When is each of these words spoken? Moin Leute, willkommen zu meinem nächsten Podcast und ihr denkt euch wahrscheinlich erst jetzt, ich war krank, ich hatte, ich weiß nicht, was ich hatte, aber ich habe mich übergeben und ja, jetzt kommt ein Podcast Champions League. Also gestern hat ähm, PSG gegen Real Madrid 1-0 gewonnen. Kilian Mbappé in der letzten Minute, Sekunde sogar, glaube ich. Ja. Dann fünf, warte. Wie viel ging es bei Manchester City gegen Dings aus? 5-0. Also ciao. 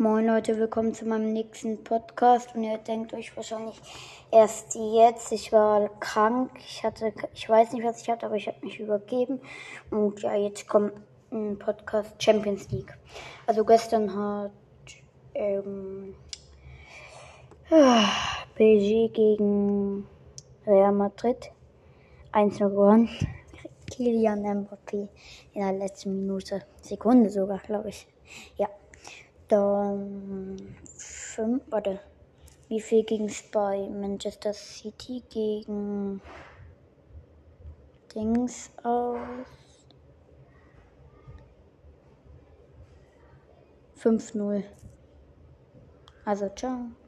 Moin 0.00 0.26
Leute, 0.26 0.56
willkommen 0.56 0.94
zu 0.94 1.06
meinem 1.06 1.32
nächsten 1.32 1.82
Podcast 1.82 2.54
und 2.54 2.62
ihr 2.62 2.78
denkt 2.78 3.12
euch 3.14 3.36
wahrscheinlich 3.36 3.80
erst 4.30 4.76
jetzt, 4.76 5.32
ich 5.32 5.52
war 5.52 5.88
krank, 5.98 6.52
ich 6.60 6.84
hatte, 6.84 7.12
ich 7.34 7.48
weiß 7.48 7.72
nicht, 7.72 7.84
was 7.84 8.00
ich 8.02 8.08
hatte, 8.08 8.26
aber 8.26 8.36
ich 8.36 8.46
habe 8.46 8.64
mich 8.64 8.78
übergeben 8.78 9.40
und 9.90 10.22
ja, 10.22 10.36
jetzt 10.36 10.68
kommt 10.68 10.92
ein 11.32 11.58
Podcast 11.58 12.22
Champions 12.22 12.70
League. 12.70 12.96
Also 13.48 13.64
gestern 13.64 14.14
hat 14.14 14.52
ähm, 15.34 16.14
PSG 18.54 19.12
gegen 19.12 20.06
Real 20.64 20.92
Madrid 20.92 21.50
1-0 22.32 22.70
gewonnen. 22.70 23.08
Kilian 23.90 24.44
Mbappé 24.44 25.08
in 25.54 25.60
der 25.60 25.72
letzten 25.72 26.14
Minute, 26.14 26.62
Sekunde 26.82 27.30
sogar, 27.30 27.58
glaube 27.58 27.88
ich. 27.88 28.06
Ja. 28.56 28.68
Dann 29.48 30.76
fünf, 30.96 31.62
warte. 31.70 32.00
Wie 32.68 32.80
viel 32.80 33.02
ging 33.02 33.24
es 33.24 33.42
bei 33.50 33.88
Manchester 33.88 34.52
City 34.52 35.22
gegen 35.30 36.20
Dings 38.14 38.70
aus? 38.82 39.18
5-0. 43.98 44.64
Also 46.24 46.48
ciao. 46.50 46.90